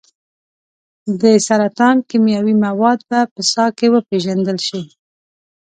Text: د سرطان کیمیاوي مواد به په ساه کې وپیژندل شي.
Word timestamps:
د 1.21 1.23
سرطان 1.47 1.95
کیمیاوي 2.09 2.55
مواد 2.65 2.99
به 3.09 3.19
په 3.33 3.41
ساه 3.51 3.69
کې 3.77 3.87
وپیژندل 3.95 4.57
شي. 4.67 4.81